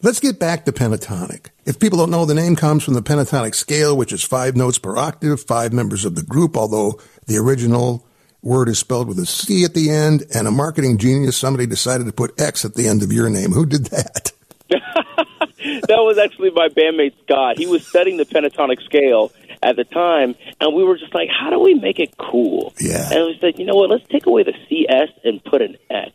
Let's 0.04 0.18
get 0.18 0.40
back 0.40 0.64
to 0.64 0.72
Pentatonix. 0.72 1.50
If 1.64 1.78
people 1.78 1.96
don't 1.96 2.10
know, 2.10 2.24
the 2.24 2.34
name 2.34 2.56
comes 2.56 2.82
from 2.82 2.94
the 2.94 3.02
pentatonic 3.02 3.54
scale, 3.54 3.96
which 3.96 4.12
is 4.12 4.24
five 4.24 4.56
notes 4.56 4.76
per 4.76 4.96
octave, 4.96 5.40
five 5.40 5.72
members 5.72 6.04
of 6.04 6.16
the 6.16 6.24
group, 6.24 6.56
although 6.56 7.00
the 7.28 7.36
original 7.36 8.04
word 8.42 8.68
is 8.68 8.80
spelled 8.80 9.06
with 9.06 9.20
a 9.20 9.26
C 9.26 9.62
at 9.62 9.74
the 9.74 9.90
end, 9.90 10.24
and 10.34 10.48
a 10.48 10.50
marketing 10.50 10.98
genius, 10.98 11.36
somebody 11.36 11.66
decided 11.66 12.08
to 12.08 12.12
put 12.12 12.40
X 12.40 12.64
at 12.64 12.74
the 12.74 12.88
end 12.88 13.04
of 13.04 13.12
your 13.12 13.30
name. 13.30 13.52
Who 13.52 13.64
did 13.64 13.86
that? 13.86 14.32
that 14.68 15.88
was 15.88 16.18
actually 16.18 16.50
my 16.50 16.66
bandmate 16.66 17.14
Scott. 17.22 17.56
He 17.56 17.68
was 17.68 17.86
studying 17.86 18.16
the 18.16 18.24
pentatonic 18.24 18.82
scale 18.84 19.30
at 19.62 19.76
the 19.76 19.84
time, 19.84 20.34
and 20.60 20.74
we 20.74 20.82
were 20.82 20.98
just 20.98 21.14
like, 21.14 21.28
how 21.28 21.50
do 21.50 21.60
we 21.60 21.74
make 21.74 22.00
it 22.00 22.16
cool? 22.18 22.74
Yeah. 22.80 23.08
And 23.12 23.26
we 23.26 23.38
said, 23.40 23.56
you 23.56 23.66
know 23.66 23.76
what, 23.76 23.90
let's 23.90 24.08
take 24.08 24.26
away 24.26 24.42
the 24.42 24.54
CS 24.68 25.10
and 25.22 25.44
put 25.44 25.62
an 25.62 25.76
X. 25.88 26.12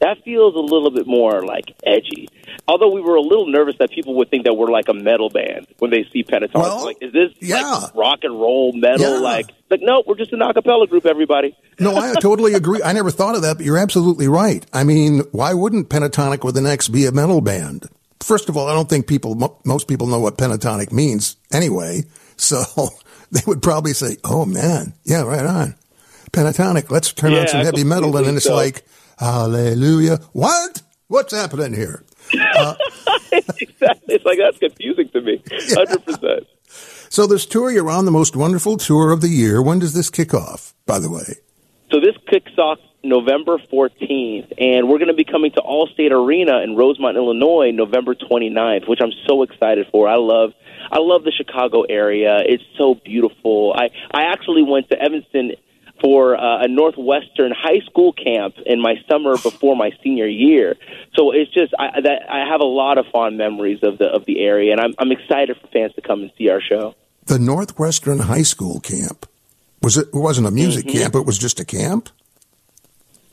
That 0.00 0.22
feels 0.24 0.54
a 0.54 0.58
little 0.58 0.90
bit 0.90 1.06
more 1.06 1.44
like 1.44 1.76
edgy. 1.84 2.28
Although 2.66 2.90
we 2.90 3.00
were 3.00 3.16
a 3.16 3.20
little 3.20 3.46
nervous 3.46 3.76
that 3.78 3.90
people 3.90 4.14
would 4.16 4.30
think 4.30 4.44
that 4.44 4.54
we're 4.54 4.70
like 4.70 4.88
a 4.88 4.94
metal 4.94 5.28
band 5.28 5.66
when 5.78 5.90
they 5.90 6.04
see 6.12 6.22
Pentatonix. 6.22 6.54
Well, 6.54 6.84
like, 6.84 6.98
is 7.00 7.12
this 7.12 7.32
yeah. 7.40 7.62
like 7.62 7.94
rock 7.94 8.20
and 8.22 8.40
roll 8.40 8.72
metal? 8.72 9.14
Yeah. 9.14 9.18
Like, 9.18 9.50
like 9.70 9.80
no, 9.82 10.02
we're 10.06 10.16
just 10.16 10.32
an 10.32 10.40
acapella 10.40 10.88
group. 10.88 11.04
Everybody. 11.04 11.56
No, 11.78 11.96
I 11.96 12.14
totally 12.20 12.54
agree. 12.54 12.82
I 12.82 12.92
never 12.92 13.10
thought 13.10 13.34
of 13.34 13.42
that, 13.42 13.56
but 13.56 13.66
you're 13.66 13.78
absolutely 13.78 14.28
right. 14.28 14.64
I 14.72 14.84
mean, 14.84 15.20
why 15.32 15.52
wouldn't 15.54 15.88
Pentatonix 15.88 16.44
with 16.44 16.56
an 16.56 16.66
X 16.66 16.88
be 16.88 17.06
a 17.06 17.12
metal 17.12 17.40
band? 17.40 17.88
First 18.20 18.48
of 18.48 18.56
all, 18.56 18.68
I 18.68 18.74
don't 18.74 18.88
think 18.88 19.06
people, 19.06 19.34
mo- 19.34 19.58
most 19.64 19.88
people 19.88 20.06
know 20.06 20.20
what 20.20 20.36
pentatonic 20.36 20.92
means 20.92 21.36
anyway. 21.52 22.02
So 22.36 22.62
they 23.30 23.40
would 23.46 23.62
probably 23.62 23.92
say, 23.94 24.16
oh 24.24 24.44
man, 24.44 24.94
yeah, 25.04 25.22
right 25.22 25.44
on. 25.44 25.74
Pentatonix, 26.32 26.90
let's 26.90 27.12
turn 27.12 27.34
on 27.34 27.48
some 27.48 27.64
heavy 27.64 27.82
metal. 27.82 28.16
And 28.16 28.26
then 28.26 28.36
it's 28.36 28.44
so. 28.44 28.54
like, 28.54 28.84
hallelujah. 29.20 30.18
What? 30.32 30.82
What's 31.08 31.32
happening 31.32 31.74
here? 31.74 32.04
Uh, 32.56 32.74
exactly. 33.32 34.14
It's 34.14 34.24
like 34.24 34.38
that's 34.38 34.58
confusing 34.58 35.08
to 35.10 35.20
me. 35.20 35.42
Hundred 35.50 36.04
percent. 36.04 36.46
So 37.08 37.26
this 37.26 37.46
tour, 37.46 37.70
you're 37.70 37.90
on 37.90 38.04
the 38.04 38.12
most 38.12 38.36
wonderful 38.36 38.76
tour 38.76 39.10
of 39.10 39.20
the 39.20 39.28
year. 39.28 39.60
When 39.60 39.80
does 39.80 39.92
this 39.92 40.10
kick 40.10 40.32
off, 40.32 40.74
by 40.86 41.00
the 41.00 41.10
way? 41.10 41.38
So 41.90 41.98
this 41.98 42.16
kicks 42.28 42.56
off 42.56 42.78
November 43.02 43.58
14th, 43.72 44.52
and 44.58 44.88
we're 44.88 44.98
going 44.98 45.08
to 45.08 45.14
be 45.14 45.24
coming 45.24 45.50
to 45.52 45.60
Allstate 45.60 46.12
Arena 46.12 46.60
in 46.60 46.76
Rosemont, 46.76 47.16
Illinois, 47.16 47.72
November 47.72 48.14
29th, 48.14 48.88
which 48.88 49.00
I'm 49.02 49.12
so 49.26 49.42
excited 49.42 49.88
for. 49.90 50.06
I 50.06 50.16
love, 50.16 50.52
I 50.92 50.98
love 50.98 51.24
the 51.24 51.32
Chicago 51.32 51.82
area. 51.82 52.38
It's 52.44 52.62
so 52.78 52.94
beautiful. 52.94 53.74
I 53.74 53.90
I 54.12 54.30
actually 54.30 54.62
went 54.62 54.88
to 54.90 55.02
Evanston 55.02 55.52
for 56.00 56.36
uh, 56.36 56.62
a 56.64 56.68
Northwestern 56.68 57.52
high 57.56 57.80
school 57.86 58.12
camp 58.12 58.54
in 58.66 58.80
my 58.80 58.94
summer 59.08 59.32
before 59.32 59.76
my 59.76 59.90
senior 60.02 60.26
year. 60.26 60.76
So 61.14 61.32
it's 61.32 61.52
just 61.52 61.74
I 61.78 62.00
that 62.00 62.22
I 62.30 62.48
have 62.50 62.60
a 62.60 62.64
lot 62.66 62.98
of 62.98 63.06
fond 63.12 63.36
memories 63.38 63.80
of 63.82 63.98
the 63.98 64.06
of 64.06 64.24
the 64.24 64.40
area, 64.40 64.72
and 64.72 64.80
I'm 64.80 64.94
I'm 64.98 65.12
excited 65.12 65.56
for 65.60 65.66
fans 65.68 65.92
to 65.94 66.00
come 66.02 66.22
and 66.22 66.30
see 66.38 66.48
our 66.48 66.60
show. 66.60 66.94
The 67.26 67.38
Northwestern 67.38 68.18
High 68.20 68.42
School 68.42 68.80
camp. 68.80 69.26
Was 69.82 69.96
it, 69.96 70.08
it 70.08 70.14
wasn't 70.14 70.46
a 70.46 70.50
music 70.50 70.86
Mm-hmm. 70.86 70.98
camp, 70.98 71.14
it 71.14 71.24
was 71.26 71.38
just 71.38 71.58
a 71.60 71.64
camp? 71.64 72.08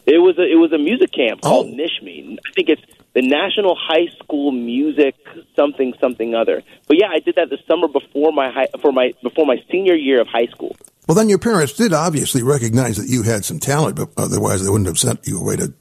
It 0.05 0.19
was 0.19 0.37
a, 0.37 0.43
it 0.43 0.55
was 0.55 0.71
a 0.71 0.77
music 0.77 1.11
camp 1.11 1.41
called 1.41 1.67
Oh. 1.67 1.73
Nishmi. 1.73 2.37
I 2.47 2.51
think 2.53 2.69
it's 2.69 2.81
the 3.13 3.21
National 3.21 3.75
High 3.75 4.07
School 4.19 4.51
Music 4.51 5.15
something 5.55 5.93
something 5.99 6.35
other. 6.35 6.63
But 6.87 6.97
yeah, 6.99 7.07
I 7.09 7.19
did 7.19 7.35
that 7.35 7.49
the 7.49 7.57
summer 7.67 7.87
before 7.87 8.31
my 8.31 8.51
high, 8.51 8.67
for 8.81 8.91
my 8.91 9.13
before 9.23 9.45
my 9.45 9.57
senior 9.71 9.95
year 9.95 10.21
of 10.21 10.27
high 10.27 10.47
school. 10.47 10.75
Well, 11.07 11.15
then 11.15 11.29
your 11.29 11.39
parents 11.39 11.73
did 11.73 11.93
obviously 11.93 12.43
recognize 12.43 12.97
that 12.97 13.07
you 13.07 13.23
had 13.23 13.45
some 13.45 13.59
talent, 13.59 13.95
but 13.95 14.09
otherwise 14.17 14.63
they 14.63 14.69
wouldn't 14.69 14.87
have 14.87 14.99
sent 14.99 15.25
you 15.25 15.39
away 15.39 15.55
to 15.55 15.73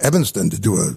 Evanston 0.00 0.50
to 0.50 0.60
do 0.60 0.76
a 0.76 0.96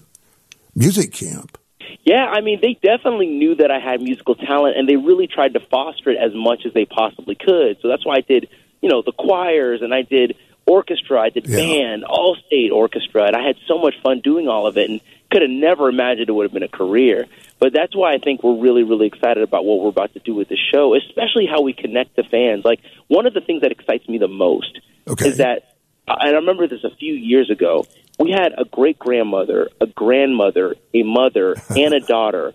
music 0.75 1.11
camp. 1.11 1.57
Yeah, 2.03 2.25
I 2.25 2.41
mean, 2.41 2.59
they 2.61 2.73
definitely 2.81 3.27
knew 3.27 3.55
that 3.55 3.69
I 3.69 3.79
had 3.79 4.01
musical 4.01 4.35
talent, 4.35 4.77
and 4.77 4.87
they 4.87 4.95
really 4.95 5.27
tried 5.27 5.53
to 5.53 5.59
foster 5.59 6.09
it 6.09 6.17
as 6.17 6.31
much 6.33 6.65
as 6.65 6.73
they 6.73 6.85
possibly 6.85 7.35
could. 7.35 7.77
So 7.81 7.87
that's 7.87 8.05
why 8.05 8.15
I 8.15 8.21
did, 8.21 8.49
you 8.81 8.89
know, 8.89 9.01
the 9.01 9.11
choirs, 9.11 9.81
and 9.81 9.93
I 9.93 10.01
did 10.01 10.35
orchestra, 10.65 11.19
I 11.19 11.29
did 11.29 11.47
Yeah. 11.47 11.57
band, 11.57 12.03
all 12.03 12.35
state 12.47 12.71
orchestra, 12.71 13.25
and 13.25 13.35
I 13.35 13.45
had 13.45 13.57
so 13.67 13.77
much 13.77 13.95
fun 14.03 14.19
doing 14.19 14.47
all 14.47 14.67
of 14.67 14.77
it, 14.77 14.89
and 14.89 15.01
could 15.29 15.41
have 15.41 15.51
never 15.51 15.89
imagined 15.89 16.29
it 16.29 16.31
would 16.31 16.43
have 16.45 16.53
been 16.53 16.63
a 16.63 16.67
career. 16.67 17.25
But 17.59 17.73
that's 17.73 17.95
why 17.95 18.13
I 18.13 18.17
think 18.17 18.43
we're 18.43 18.59
really, 18.59 18.83
really 18.83 19.07
excited 19.07 19.43
about 19.43 19.65
what 19.65 19.79
we're 19.79 19.89
about 19.89 20.13
to 20.13 20.19
do 20.19 20.33
with 20.33 20.49
the 20.49 20.57
show, 20.73 20.95
especially 20.95 21.45
how 21.45 21.61
we 21.61 21.73
connect 21.73 22.15
to 22.15 22.23
fans. 22.23 22.65
Like 22.65 22.79
one 23.07 23.25
of 23.25 23.33
the 23.33 23.41
things 23.41 23.61
that 23.61 23.71
excites 23.71 24.07
me 24.09 24.17
the 24.17 24.27
most 24.27 24.79
Okay. 25.07 25.29
is 25.29 25.37
that, 25.37 25.75
uh, 26.07 26.15
and 26.19 26.35
I 26.35 26.39
remember 26.39 26.67
this 26.67 26.83
a 26.83 26.95
few 26.95 27.13
years 27.13 27.49
ago. 27.49 27.85
We 28.19 28.31
had 28.31 28.53
a 28.57 28.65
great 28.65 28.99
grandmother, 28.99 29.69
a 29.79 29.87
grandmother, 29.87 30.75
a 30.93 31.03
mother, 31.03 31.55
and 31.75 31.93
a 31.93 31.99
daughter 31.99 32.53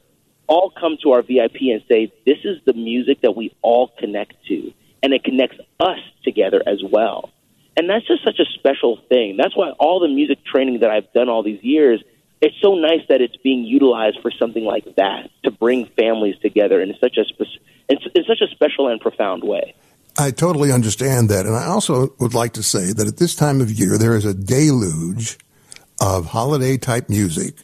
all 0.48 0.70
come 0.70 0.96
to 1.02 1.12
our 1.12 1.22
VIP 1.22 1.56
and 1.72 1.82
say, 1.88 2.12
This 2.24 2.38
is 2.44 2.58
the 2.64 2.72
music 2.72 3.20
that 3.22 3.34
we 3.36 3.54
all 3.62 3.88
connect 3.98 4.34
to. 4.46 4.72
And 5.02 5.12
it 5.12 5.24
connects 5.24 5.58
us 5.80 5.98
together 6.24 6.62
as 6.66 6.82
well. 6.82 7.30
And 7.76 7.90
that's 7.90 8.06
just 8.06 8.24
such 8.24 8.38
a 8.38 8.46
special 8.58 8.98
thing. 9.08 9.36
That's 9.36 9.56
why 9.56 9.70
all 9.78 10.00
the 10.00 10.08
music 10.08 10.44
training 10.44 10.80
that 10.80 10.90
I've 10.90 11.12
done 11.12 11.28
all 11.28 11.42
these 11.42 11.62
years, 11.62 12.02
it's 12.40 12.56
so 12.62 12.74
nice 12.74 13.02
that 13.08 13.20
it's 13.20 13.36
being 13.36 13.64
utilized 13.64 14.18
for 14.22 14.30
something 14.30 14.64
like 14.64 14.84
that 14.96 15.30
to 15.44 15.50
bring 15.50 15.86
families 15.96 16.36
together 16.40 16.80
in 16.80 16.94
such 17.00 17.18
a 17.18 17.24
in, 17.88 17.98
in 18.14 18.24
such 18.24 18.40
a 18.40 18.48
special 18.54 18.88
and 18.88 19.00
profound 19.00 19.44
way. 19.44 19.74
I 20.18 20.30
totally 20.30 20.72
understand 20.72 21.28
that. 21.28 21.46
And 21.46 21.54
I 21.54 21.66
also 21.66 22.14
would 22.18 22.34
like 22.34 22.54
to 22.54 22.62
say 22.62 22.92
that 22.92 23.06
at 23.06 23.18
this 23.18 23.34
time 23.34 23.60
of 23.60 23.70
year, 23.70 23.98
there 23.98 24.16
is 24.16 24.24
a 24.24 24.32
deluge 24.32 25.38
of 26.00 26.26
holiday 26.26 26.78
type 26.78 27.08
music. 27.08 27.54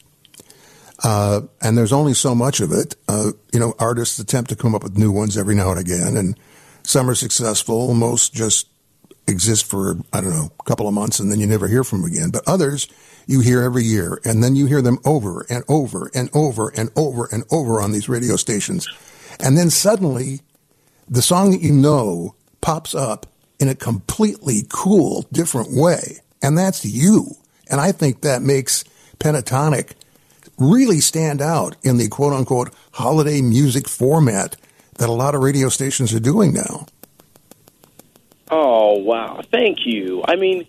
Uh, 1.03 1.41
and 1.61 1.77
there's 1.77 1.91
only 1.91 2.13
so 2.13 2.35
much 2.35 2.59
of 2.59 2.71
it. 2.71 2.95
Uh, 3.07 3.31
you 3.51 3.59
know, 3.59 3.73
artists 3.79 4.19
attempt 4.19 4.49
to 4.51 4.55
come 4.55 4.75
up 4.75 4.83
with 4.83 4.97
new 4.97 5.11
ones 5.11 5.37
every 5.37 5.55
now 5.55 5.71
and 5.71 5.79
again, 5.79 6.15
and 6.15 6.37
some 6.83 7.09
are 7.09 7.15
successful. 7.15 7.93
Most 7.93 8.33
just 8.33 8.67
exist 9.27 9.65
for, 9.65 9.97
I 10.11 10.21
don't 10.21 10.31
know, 10.31 10.51
a 10.59 10.63
couple 10.63 10.87
of 10.87 10.93
months 10.93 11.19
and 11.19 11.31
then 11.31 11.39
you 11.39 11.47
never 11.47 11.67
hear 11.67 11.83
from 11.83 12.01
them 12.01 12.11
again. 12.11 12.29
But 12.29 12.47
others 12.47 12.87
you 13.25 13.39
hear 13.39 13.61
every 13.61 13.83
year, 13.83 14.19
and 14.25 14.43
then 14.43 14.55
you 14.55 14.65
hear 14.65 14.81
them 14.81 14.99
over 15.05 15.45
and 15.49 15.63
over 15.69 16.11
and 16.13 16.29
over 16.33 16.69
and 16.69 16.89
over 16.95 17.27
and 17.31 17.43
over 17.51 17.81
on 17.81 17.91
these 17.91 18.09
radio 18.09 18.35
stations. 18.35 18.87
And 19.39 19.57
then 19.57 19.69
suddenly, 19.69 20.41
the 21.09 21.21
song 21.21 21.51
that 21.51 21.61
you 21.61 21.71
know 21.71 22.35
pops 22.61 22.93
up 22.93 23.25
in 23.59 23.69
a 23.69 23.75
completely 23.75 24.63
cool, 24.69 25.25
different 25.31 25.69
way. 25.71 26.19
And 26.41 26.57
that's 26.57 26.83
you. 26.85 27.35
And 27.69 27.79
I 27.79 27.91
think 27.91 28.21
that 28.21 28.41
makes 28.41 28.83
Pentatonix 29.19 29.93
really 30.57 30.99
stand 30.99 31.41
out 31.41 31.75
in 31.83 31.97
the 31.97 32.09
quote 32.09 32.33
unquote 32.33 32.73
holiday 32.91 33.41
music 33.41 33.87
format 33.87 34.55
that 34.97 35.09
a 35.09 35.13
lot 35.13 35.33
of 35.33 35.41
radio 35.41 35.69
stations 35.69 36.13
are 36.13 36.19
doing 36.19 36.53
now. 36.53 36.85
Oh 38.55 38.99
wow! 38.99 39.41
Thank 39.51 39.79
you. 39.85 40.21
I 40.23 40.35
mean, 40.35 40.67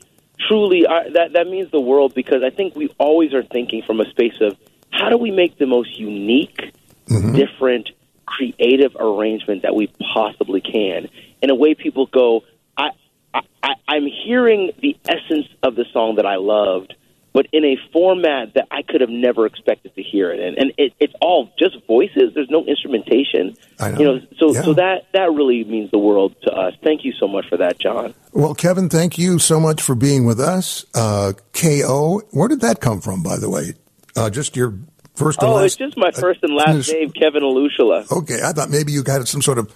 truly, 0.48 0.86
I, 0.86 1.10
that 1.10 1.34
that 1.34 1.46
means 1.46 1.70
the 1.70 1.82
world 1.82 2.14
because 2.14 2.42
I 2.42 2.48
think 2.48 2.74
we 2.74 2.88
always 2.96 3.34
are 3.34 3.42
thinking 3.42 3.82
from 3.82 4.00
a 4.00 4.08
space 4.08 4.40
of 4.40 4.56
how 4.90 5.10
do 5.10 5.18
we 5.18 5.30
make 5.30 5.58
the 5.58 5.66
most 5.66 5.98
unique, 5.98 6.72
mm-hmm. 7.10 7.34
different, 7.34 7.90
creative 8.24 8.96
arrangement 8.98 9.62
that 9.62 9.74
we 9.74 9.92
possibly 10.14 10.62
can 10.62 11.10
in 11.42 11.50
a 11.50 11.54
way 11.54 11.74
people 11.74 12.06
go. 12.06 12.44
I, 12.74 12.88
I 13.34 13.40
I- 13.62 13.74
I'm 13.86 14.06
hearing 14.06 14.72
the 14.80 14.96
essence 15.06 15.48
of 15.62 15.74
the 15.74 15.84
song 15.92 16.14
that 16.16 16.24
I 16.24 16.36
loved, 16.36 16.94
but 17.34 17.46
in 17.52 17.64
a 17.64 17.76
format 17.92 18.54
that 18.54 18.66
I 18.70 18.80
could 18.82 19.02
have 19.02 19.10
never 19.10 19.44
expected 19.44 19.94
to 19.96 20.02
hear 20.02 20.32
it 20.32 20.40
in, 20.40 20.54
and 20.56 20.72
it, 20.78 20.92
it's 21.00 21.12
all 21.20 21.50
just 21.58 21.76
voices. 21.86 22.32
There's 22.34 22.48
no 22.48 22.64
instrumentation. 22.64 23.56
I 23.78 23.90
know. 23.90 23.98
You 23.98 24.04
know, 24.06 24.20
so 24.38 24.54
Yeah. 24.54 24.62
so 24.62 24.72
that 24.74 25.08
that 25.12 25.30
really 25.32 25.64
means 25.64 25.90
the 25.90 25.98
world 25.98 26.34
to 26.44 26.50
us. 26.52 26.72
Thank 26.82 27.04
you 27.04 27.12
so 27.20 27.28
much 27.28 27.46
for 27.48 27.58
that, 27.58 27.78
John. 27.78 28.14
Well, 28.32 28.54
Kevin, 28.54 28.88
thank 28.88 29.18
you 29.18 29.38
so 29.38 29.60
much 29.60 29.82
for 29.82 29.94
being 29.94 30.24
with 30.24 30.40
us. 30.40 30.86
Uh, 30.94 31.32
KO, 31.52 32.22
where 32.30 32.48
did 32.48 32.60
that 32.62 32.80
come 32.80 33.00
from, 33.02 33.22
by 33.22 33.36
the 33.36 33.50
way? 33.50 33.74
Uh, 34.16 34.30
just 34.30 34.56
your 34.56 34.78
first 35.16 35.42
and 35.42 35.50
last. 35.50 35.52
Oh, 35.52 35.56
last? 35.56 35.64
it's 35.66 35.76
just 35.76 35.96
my 35.96 36.10
first 36.12 36.40
and 36.44 36.54
last 36.54 36.88
it's- 36.88 36.92
name, 36.92 37.10
Kevin 37.10 37.42
Olusola. 37.42 38.10
Okay, 38.10 38.38
I 38.44 38.52
thought 38.52 38.70
maybe 38.70 38.92
you 38.92 39.02
got 39.02 39.26
some 39.28 39.42
sort 39.42 39.58
of 39.58 39.72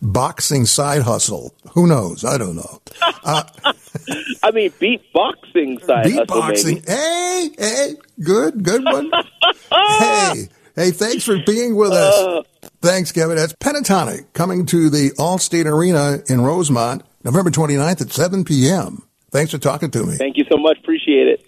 boxing 0.00 0.64
side 0.64 1.02
hustle. 1.02 1.54
Who 1.72 1.86
knows? 1.86 2.24
I 2.24 2.38
don't 2.38 2.56
know. 2.56 2.80
I 4.42 4.50
mean, 4.50 4.70
beatboxing 4.72 5.84
side 5.84 6.06
Beatboxing. 6.06 6.88
Hey, 6.88 7.50
hey, 7.58 7.94
good, 8.22 8.62
good 8.62 8.84
one. 8.84 9.10
hey, 9.72 10.48
hey, 10.76 10.90
thanks 10.90 11.24
for 11.24 11.38
being 11.44 11.76
with 11.76 11.92
us. 11.92 12.14
Uh, 12.14 12.42
thanks, 12.80 13.12
Kevin. 13.12 13.36
That's 13.36 13.52
Pentatonix 13.54 14.32
coming 14.32 14.66
to 14.66 14.90
the 14.90 15.10
Allstate 15.18 15.66
Arena 15.66 16.22
in 16.28 16.40
Rosemont, 16.40 17.02
November 17.24 17.50
29th 17.50 18.00
at 18.00 18.12
7 18.12 18.44
p.m. 18.44 19.02
Thanks 19.30 19.52
for 19.52 19.58
talking 19.58 19.90
to 19.92 20.04
me. 20.04 20.16
Thank 20.16 20.36
you 20.36 20.44
so 20.50 20.56
much. 20.56 20.78
Appreciate 20.78 21.28
it. 21.28 21.38